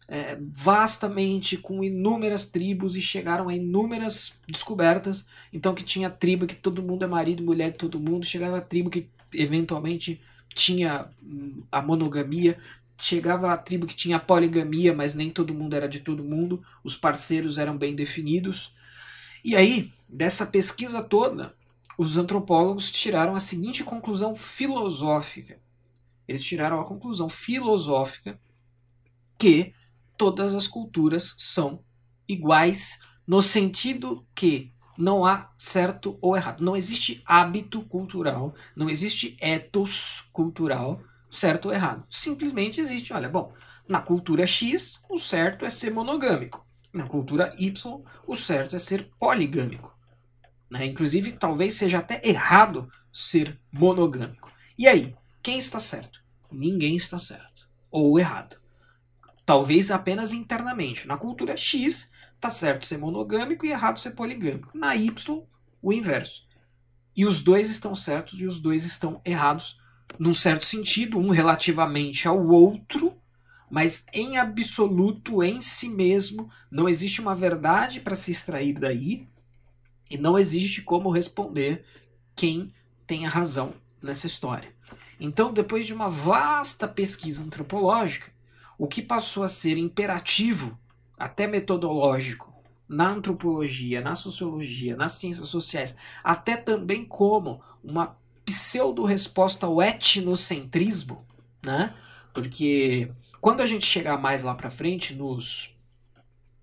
[0.06, 5.26] é, vastamente com inúmeras tribos e chegaram a inúmeras descobertas.
[5.52, 8.58] Então que tinha tribo que todo mundo é marido e mulher de todo mundo, chegava
[8.58, 10.20] a tribo que eventualmente
[10.54, 12.58] tinha hum, a monogamia,
[13.04, 16.96] chegava a tribo que tinha poligamia, mas nem todo mundo era de todo mundo, os
[16.96, 18.74] parceiros eram bem definidos.
[19.44, 21.54] E aí, dessa pesquisa toda,
[21.98, 25.60] os antropólogos tiraram a seguinte conclusão filosófica.
[26.26, 28.40] Eles tiraram a conclusão filosófica
[29.38, 29.74] que
[30.16, 31.84] todas as culturas são
[32.26, 36.64] iguais no sentido que não há certo ou errado.
[36.64, 41.02] Não existe hábito cultural, não existe ethos cultural,
[41.34, 42.06] certo ou errado.
[42.10, 43.52] Simplesmente existe, olha, bom,
[43.88, 46.66] na cultura X, o certo é ser monogâmico.
[46.92, 49.98] Na cultura Y, o certo é ser poligâmico.
[50.70, 50.86] Né?
[50.86, 54.50] Inclusive, talvez seja até errado ser monogâmico.
[54.78, 56.22] E aí, quem está certo?
[56.50, 57.68] Ninguém está certo.
[57.90, 58.56] Ou errado.
[59.44, 61.06] Talvez apenas internamente.
[61.06, 64.70] Na cultura X, tá certo ser monogâmico e errado ser poligâmico.
[64.76, 65.46] Na Y,
[65.82, 66.46] o inverso.
[67.16, 69.78] E os dois estão certos e os dois estão errados,
[70.18, 73.14] num certo sentido, um relativamente ao outro,
[73.70, 79.26] mas em absoluto, em si mesmo, não existe uma verdade para se extrair daí
[80.10, 81.84] e não existe como responder
[82.36, 82.72] quem
[83.06, 84.72] tem a razão nessa história.
[85.18, 88.30] Então, depois de uma vasta pesquisa antropológica,
[88.78, 90.78] o que passou a ser imperativo,
[91.16, 92.52] até metodológico,
[92.88, 101.24] na antropologia, na sociologia, nas ciências sociais, até também como uma pseudo-resposta ao etnocentrismo,
[101.64, 101.94] né?
[102.32, 105.74] Porque quando a gente chegar mais lá para frente nos,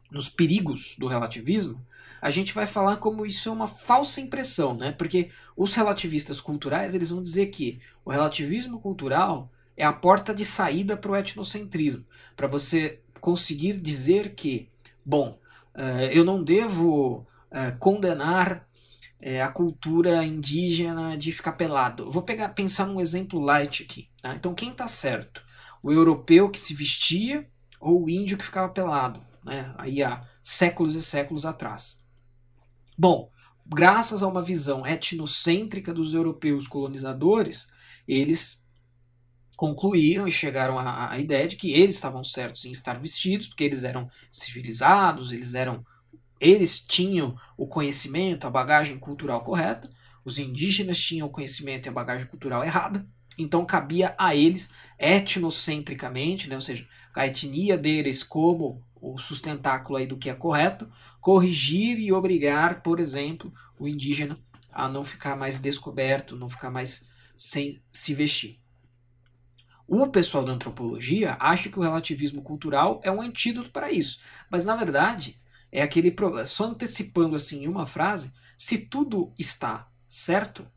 [0.09, 1.79] nos perigos do relativismo,
[2.21, 4.91] a gente vai falar como isso é uma falsa impressão, né?
[4.91, 10.45] Porque os relativistas culturais eles vão dizer que o relativismo cultural é a porta de
[10.45, 14.69] saída para o etnocentrismo, para você conseguir dizer que,
[15.03, 15.39] bom,
[15.75, 18.67] uh, eu não devo uh, condenar
[19.23, 22.12] uh, a cultura indígena de ficar pelado.
[22.12, 24.10] vou pegar, pensar num exemplo light aqui.
[24.21, 24.36] Tá?
[24.36, 25.43] Então, quem está certo?
[25.84, 27.47] O europeu que se vestia
[27.79, 29.21] ou o índio que ficava pelado?
[29.43, 29.73] Né?
[29.77, 31.99] Aí há séculos e séculos atrás.
[32.97, 33.31] Bom,
[33.65, 37.67] graças a uma visão etnocêntrica dos europeus colonizadores,
[38.07, 38.62] eles
[39.55, 43.63] concluíram e chegaram à, à, ideia de que eles estavam certos em estar vestidos, porque
[43.63, 45.86] eles eram civilizados, eles eram
[46.41, 49.88] eles tinham o conhecimento, a bagagem cultural correta,
[50.25, 56.49] os indígenas tinham o conhecimento e a bagagem cultural errada, então cabia a eles etnocentricamente,
[56.49, 61.99] né, ou seja, a etnia deles como o sustentáculo aí do que é correto, corrigir
[61.99, 64.38] e obrigar, por exemplo, o indígena
[64.71, 67.04] a não ficar mais descoberto, não ficar mais
[67.36, 68.60] sem se vestir.
[69.88, 74.63] O pessoal da antropologia acha que o relativismo cultural é um antídoto para isso, mas
[74.63, 75.40] na verdade
[75.71, 76.13] é aquele
[76.45, 80.67] só antecipando assim uma frase, se tudo está certo,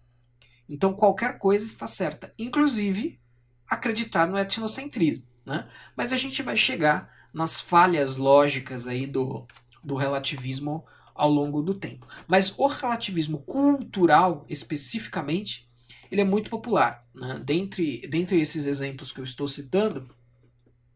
[0.68, 3.20] então qualquer coisa está certa, inclusive
[3.68, 5.68] acreditar no etnocentrismo, né?
[5.96, 9.46] Mas a gente vai chegar nas falhas lógicas aí do,
[9.83, 12.07] do relativismo ao longo do tempo.
[12.26, 15.68] Mas o relativismo cultural, especificamente,
[16.11, 17.00] ele é muito popular.
[17.14, 17.40] Né?
[17.44, 20.09] Dentre, dentre esses exemplos que eu estou citando,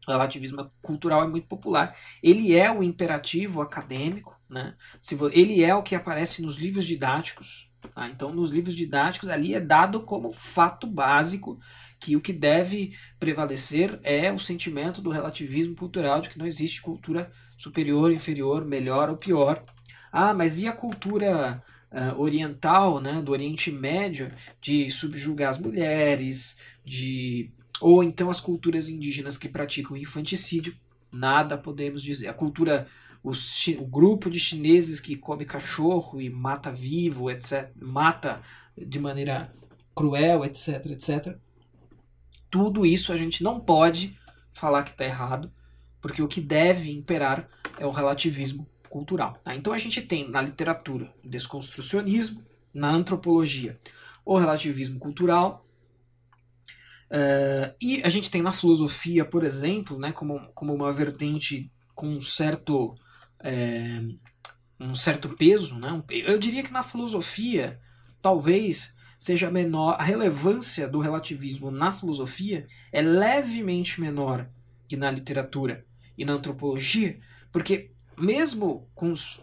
[0.07, 1.95] o relativismo cultural é muito popular.
[2.21, 4.75] Ele é o imperativo acadêmico, né?
[5.31, 7.69] ele é o que aparece nos livros didáticos.
[7.93, 8.07] Tá?
[8.07, 11.59] Então, nos livros didáticos, ali é dado como fato básico
[11.99, 16.81] que o que deve prevalecer é o sentimento do relativismo cultural, de que não existe
[16.81, 19.63] cultura superior, inferior, melhor ou pior.
[20.11, 24.31] Ah, mas e a cultura uh, oriental, né, do Oriente Médio,
[24.61, 30.75] de subjugar as mulheres, de ou então as culturas indígenas que praticam infanticídio,
[31.11, 32.27] nada podemos dizer.
[32.27, 32.87] A cultura,
[33.23, 38.41] os, o grupo de chineses que come cachorro e mata vivo, etc., mata
[38.77, 39.53] de maneira
[39.95, 41.37] cruel, etc., etc.
[42.49, 44.17] Tudo isso a gente não pode
[44.53, 45.51] falar que está errado,
[46.01, 49.39] porque o que deve imperar é o relativismo cultural.
[49.43, 49.55] Tá?
[49.55, 53.77] Então a gente tem na literatura o desconstrucionismo, na antropologia
[54.25, 55.65] o relativismo cultural,
[57.11, 62.07] uh, e a gente tem na filosofia, por exemplo, né, como, como uma vertente com
[62.07, 62.95] um certo,
[63.43, 64.01] é,
[64.79, 65.77] um certo peso.
[65.77, 66.01] Né?
[66.09, 67.79] Eu diria que na filosofia,
[68.21, 74.49] talvez seja menor, a relevância do relativismo na filosofia é levemente menor
[74.87, 75.85] que na literatura
[76.17, 77.19] e na antropologia,
[77.51, 79.41] porque mesmo com os,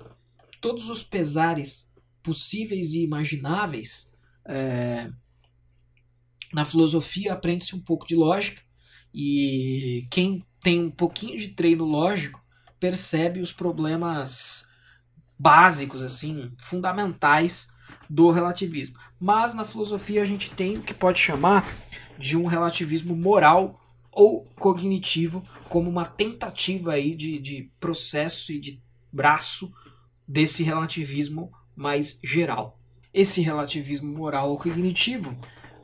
[0.60, 1.90] todos os pesares
[2.22, 4.10] possíveis e imagináveis,
[4.44, 5.10] é,
[6.56, 8.62] na filosofia aprende-se um pouco de lógica
[9.12, 12.42] e quem tem um pouquinho de treino lógico
[12.80, 14.66] percebe os problemas
[15.38, 17.68] básicos, assim, fundamentais
[18.08, 18.96] do relativismo.
[19.20, 21.70] Mas na filosofia a gente tem o que pode chamar
[22.18, 23.78] de um relativismo moral
[24.10, 29.70] ou cognitivo como uma tentativa aí de, de processo e de braço
[30.26, 32.80] desse relativismo mais geral.
[33.12, 35.36] Esse relativismo moral ou cognitivo,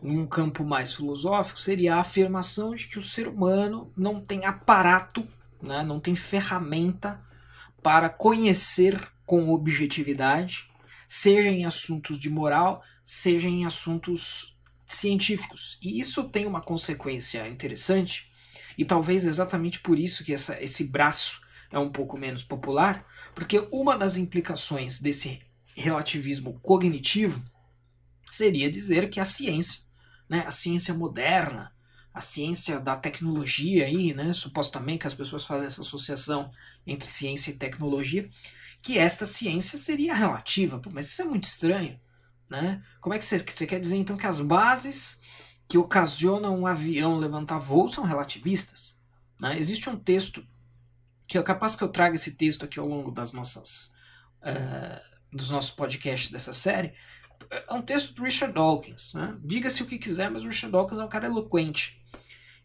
[0.02, 5.26] num campo mais filosófico, seria a afirmação de que o ser humano não tem aparato,
[5.62, 7.22] né, não tem ferramenta
[7.82, 10.68] para conhecer com objetividade,
[11.06, 15.78] seja em assuntos de moral, seja em assuntos científicos.
[15.80, 18.30] E isso tem uma consequência interessante,
[18.76, 23.66] e talvez exatamente por isso que essa, esse braço é um pouco menos popular, porque
[23.70, 25.40] uma das implicações desse
[25.74, 27.42] relativismo cognitivo
[28.30, 29.80] seria dizer que a ciência,
[30.32, 31.70] né, a ciência moderna,
[32.14, 36.50] a ciência da tecnologia aí, né, supostamente que as pessoas fazem essa associação
[36.86, 38.30] entre ciência e tecnologia,
[38.80, 40.78] que esta ciência seria relativa.
[40.78, 42.00] Pô, mas isso é muito estranho,
[42.50, 42.82] né?
[42.98, 45.20] Como é que você, quer dizer então que as bases
[45.68, 48.96] que ocasionam um avião levantar voo são relativistas?
[49.38, 49.58] Né?
[49.58, 50.42] Existe um texto
[51.28, 53.92] que é capaz que eu traga esse texto aqui ao longo das nossas
[54.40, 56.94] uh, dos nossos podcasts dessa série.
[57.50, 59.14] É um texto do Richard Dawkins.
[59.14, 59.37] Né?
[59.42, 62.00] Diga-se o que quiser, mas o Richard Dawkins é um cara eloquente.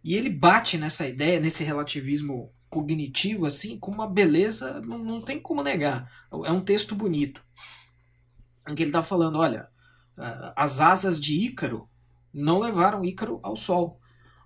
[0.03, 5.39] E ele bate nessa ideia, nesse relativismo cognitivo, assim, com uma beleza, não, não tem
[5.39, 6.11] como negar.
[6.45, 7.43] É um texto bonito.
[8.67, 9.69] Em que ele está falando: olha,
[10.55, 11.89] as asas de Ícaro
[12.33, 13.99] não levaram Ícaro ao Sol.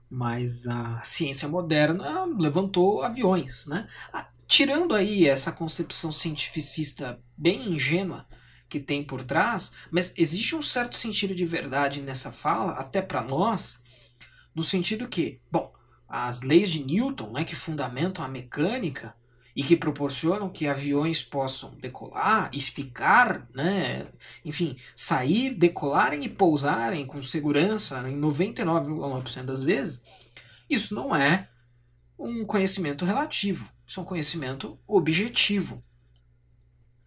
[0.09, 3.65] Mas a ciência moderna levantou aviões.
[3.65, 3.87] Né?
[4.11, 8.27] Ah, tirando aí essa concepção cientificista bem ingênua
[8.71, 13.21] que tem por trás, mas existe um certo sentido de verdade nessa fala, até para
[13.21, 13.81] nós,
[14.55, 15.73] no sentido que, bom,
[16.07, 19.13] as leis de Newton, né, que fundamentam a mecânica,
[19.53, 24.07] e que proporcionam que aviões possam decolar e ficar, né,
[24.45, 30.01] enfim, sair, decolarem e pousarem com segurança em 99,9% das vezes,
[30.69, 31.49] isso não é
[32.17, 35.83] um conhecimento relativo, isso é um conhecimento objetivo.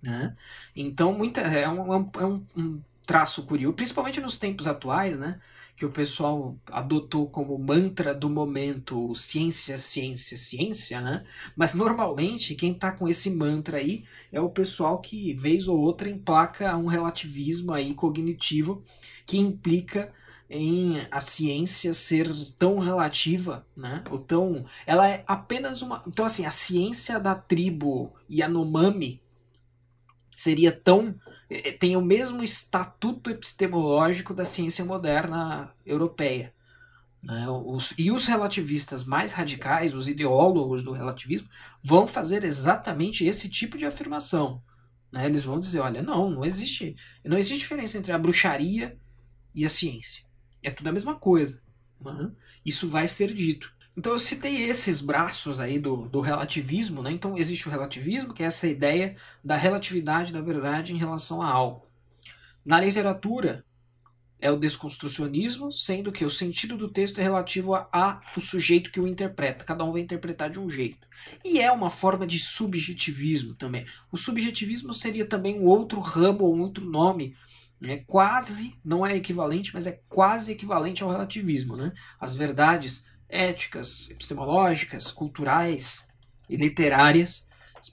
[0.04, 0.36] Né?
[0.76, 5.40] Então, muita, é, um, é um, um traço curioso, principalmente nos tempos atuais, né?
[5.76, 11.24] que o pessoal adotou como mantra do momento ciência, ciência, ciência, né?
[11.56, 16.08] Mas normalmente quem está com esse mantra aí é o pessoal que vez ou outra
[16.08, 18.84] emplaca um relativismo aí cognitivo
[19.26, 20.12] que implica
[20.48, 24.04] em a ciência ser tão relativa, né?
[24.10, 29.23] Ou tão, ela é apenas uma, então assim, a ciência da tribo Yanomami
[30.36, 31.14] seria tão
[31.48, 36.54] é, é, tem o mesmo estatuto epistemológico da ciência moderna europeia.
[37.22, 37.46] Né?
[37.48, 41.48] Os, e os relativistas mais radicais, os ideólogos do relativismo,
[41.82, 44.62] vão fazer exatamente esse tipo de afirmação.
[45.10, 45.26] Né?
[45.26, 48.98] Eles vão dizer: olha, não, não existe, não existe diferença entre a bruxaria
[49.54, 50.24] e a ciência.
[50.62, 51.62] É tudo a mesma coisa.
[52.00, 52.30] Né?
[52.64, 53.72] Isso vai ser dito.
[53.96, 57.12] Então eu citei esses braços aí do, do relativismo, né?
[57.12, 61.48] Então existe o relativismo, que é essa ideia da relatividade da verdade em relação a
[61.48, 61.86] algo.
[62.64, 63.64] Na literatura
[64.40, 68.90] é o desconstrucionismo, sendo que o sentido do texto é relativo a, a o sujeito
[68.90, 69.64] que o interpreta.
[69.64, 71.06] Cada um vai interpretar de um jeito.
[71.44, 73.86] E é uma forma de subjetivismo também.
[74.10, 77.36] O subjetivismo seria também um outro ramo ou um outro nome
[77.82, 81.76] é quase, não é equivalente, mas é quase equivalente ao relativismo.
[81.76, 81.92] Né?
[82.18, 86.06] As verdades éticas, epistemológicas, culturais
[86.48, 87.46] e literárias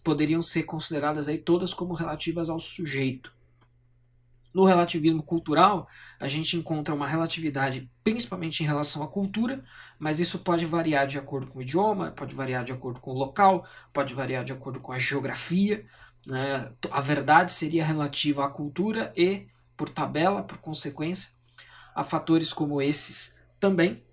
[0.03, 3.34] poderiam ser consideradas aí todas como relativas ao sujeito.
[4.53, 5.88] No relativismo cultural,
[6.19, 9.63] a gente encontra uma relatividade principalmente em relação à cultura,
[9.97, 13.17] mas isso pode variar de acordo com o idioma, pode variar de acordo com o
[13.17, 15.86] local, pode variar de acordo com a geografia.
[16.27, 16.69] Né?
[16.91, 21.29] A verdade seria relativa à cultura e, por tabela, por consequência,
[21.95, 24.03] a fatores como esses também.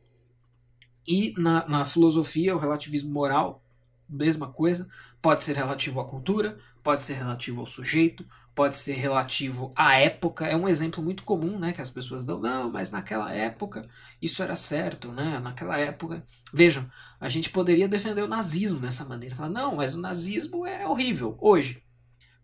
[1.08, 3.64] E na, na filosofia, o relativismo moral,
[4.06, 4.86] mesma coisa,
[5.22, 10.46] pode ser relativo à cultura, pode ser relativo ao sujeito, pode ser relativo à época.
[10.46, 12.38] É um exemplo muito comum, né, que as pessoas dão.
[12.38, 13.88] Não, mas naquela época
[14.20, 15.38] isso era certo, né?
[15.38, 16.86] Naquela época, vejam,
[17.18, 19.34] a gente poderia defender o nazismo dessa maneira.
[19.34, 21.82] Falar, não, mas o nazismo é horrível hoje.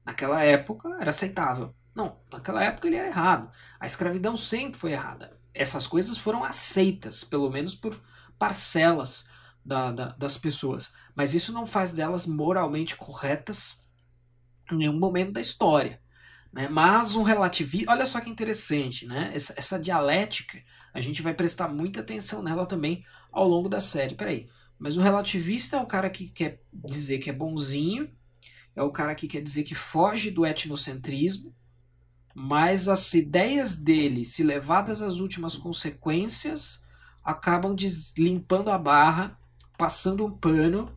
[0.06, 1.74] Naquela época era aceitável.
[1.94, 3.50] Não, naquela época ele era errado.
[3.78, 5.38] A escravidão sempre foi errada.
[5.52, 8.00] Essas coisas foram aceitas, pelo menos por
[8.39, 9.24] parcelas
[9.64, 10.93] da, da, das pessoas.
[11.14, 13.80] Mas isso não faz delas moralmente corretas
[14.70, 16.01] em nenhum momento da história.
[16.53, 16.68] Né?
[16.68, 17.91] Mas um relativismo.
[17.91, 19.30] Olha só que interessante, né?
[19.35, 20.62] Essa, essa, dialética,
[20.93, 24.14] a gente vai prestar muita atenção nela também ao longo da série.
[24.14, 24.49] Peraí.
[24.78, 28.11] Mas o relativista é o cara que quer dizer que é bonzinho,
[28.76, 31.55] é o cara que quer dizer que foge do etnocentrismo,
[32.35, 36.84] mas as ideias dele, se levadas às últimas consequências,
[37.24, 37.74] acabam
[38.18, 39.38] limpando a barra,
[39.78, 40.96] passando um pano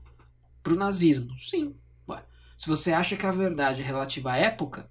[0.61, 1.30] para o nazismo.
[1.39, 1.75] Sim.
[2.07, 2.23] Ué.
[2.57, 4.89] Se você acha que a verdade é relativa à época,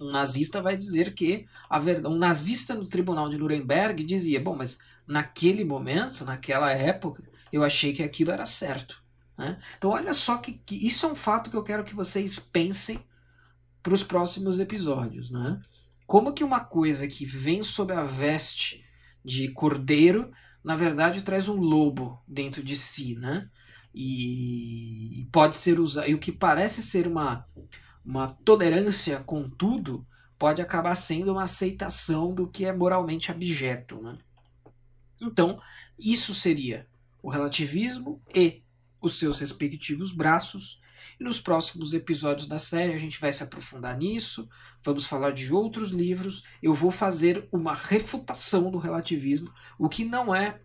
[0.00, 4.54] um nazista vai dizer que a verdade, um nazista no tribunal de Nuremberg dizia, bom,
[4.54, 7.22] mas naquele momento, naquela época,
[7.52, 9.02] eu achei que aquilo era certo.
[9.36, 9.58] Né?
[9.76, 13.04] Então olha só que, que, isso é um fato que eu quero que vocês pensem
[13.82, 15.30] para os próximos episódios.
[15.30, 15.60] Né?
[16.06, 18.84] Como que uma coisa que vem sob a veste
[19.28, 20.32] de cordeiro,
[20.64, 23.48] na verdade traz um lobo dentro de si, né?
[23.94, 26.08] E pode ser usado.
[26.08, 27.44] E o que parece ser uma
[28.04, 30.06] uma tolerância com tudo
[30.38, 34.00] pode acabar sendo uma aceitação do que é moralmente abjeto.
[34.00, 34.16] Né?
[35.20, 35.60] Então,
[35.98, 36.86] isso seria
[37.22, 38.62] o relativismo e
[38.98, 40.80] os seus respectivos braços.
[41.18, 44.48] E nos próximos episódios da série a gente vai se aprofundar nisso,
[44.84, 46.42] vamos falar de outros livros.
[46.62, 50.60] Eu vou fazer uma refutação do relativismo, o que não é,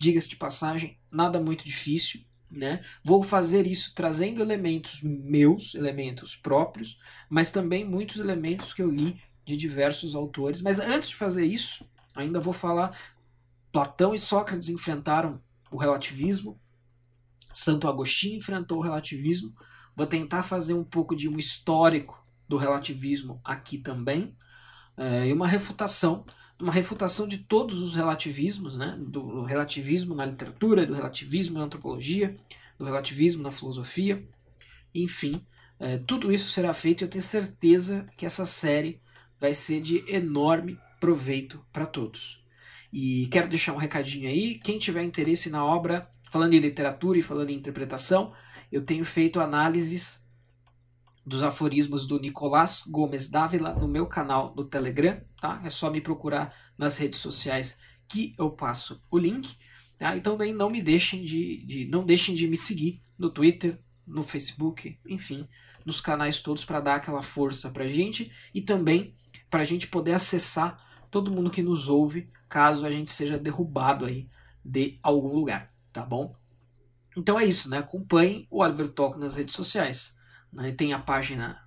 [0.00, 2.20] diga-se de passagem, nada muito difícil.
[2.50, 2.82] Né?
[3.02, 9.20] Vou fazer isso trazendo elementos meus, elementos próprios, mas também muitos elementos que eu li
[9.44, 10.62] de diversos autores.
[10.62, 12.96] Mas antes de fazer isso, ainda vou falar:
[13.72, 16.60] Platão e Sócrates enfrentaram o relativismo,
[17.54, 19.54] Santo Agostinho enfrentou o relativismo.
[19.96, 24.36] Vou tentar fazer um pouco de um histórico do relativismo aqui também,
[24.96, 26.24] é, e uma refutação
[26.60, 28.96] uma refutação de todos os relativismos, né?
[28.98, 32.36] do relativismo na literatura, do relativismo na antropologia,
[32.78, 34.26] do relativismo na filosofia,
[34.94, 35.44] enfim,
[35.78, 39.00] é, tudo isso será feito e eu tenho certeza que essa série
[39.40, 42.42] vai ser de enorme proveito para todos.
[42.92, 47.22] E quero deixar um recadinho aí, quem tiver interesse na obra, falando em literatura e
[47.22, 48.32] falando em interpretação,
[48.72, 50.20] eu tenho feito análises
[51.24, 55.60] dos aforismos do Nicolás Gomes Dávila no meu canal no Telegram, tá?
[55.64, 57.78] É só me procurar nas redes sociais
[58.08, 59.56] que eu passo o link.
[59.96, 60.16] Tá?
[60.16, 64.24] Então também não me deixem de, de não deixem de me seguir no Twitter, no
[64.24, 65.48] Facebook, enfim,
[65.86, 69.14] nos canais todos para dar aquela força para gente e também
[69.48, 70.76] para a gente poder acessar
[71.12, 74.28] todo mundo que nos ouve caso a gente seja derrubado aí
[74.64, 76.36] de algum lugar, tá bom?
[77.16, 77.78] Então é isso, né?
[77.78, 80.14] Acompanhe o Oliver Talk nas redes sociais.
[80.52, 80.72] Né?
[80.72, 81.64] Tem a página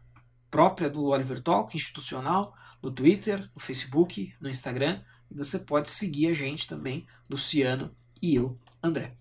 [0.52, 2.54] própria do Oliver Talk, institucional,
[2.84, 5.02] no Twitter, no Facebook, no Instagram.
[5.32, 9.16] E você pode seguir a gente também, Luciano e eu, André.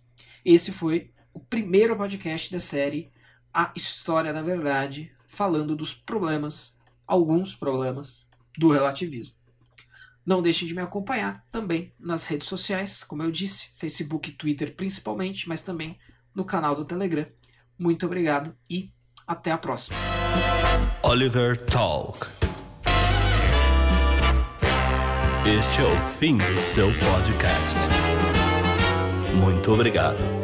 [0.44, 3.12] Esse foi o primeiro podcast da série
[3.54, 6.76] A História da Verdade, falando dos problemas,
[7.06, 8.26] alguns problemas,
[8.58, 9.35] do relativismo.
[10.26, 14.74] Não deixem de me acompanhar também nas redes sociais, como eu disse, Facebook e Twitter
[14.74, 15.96] principalmente, mas também
[16.34, 17.26] no canal do Telegram.
[17.78, 18.90] Muito obrigado e
[19.24, 19.96] até a próxima.
[21.02, 22.26] Oliver Talk.
[25.46, 27.76] Este é o fim do seu podcast.
[29.32, 30.35] Muito obrigado.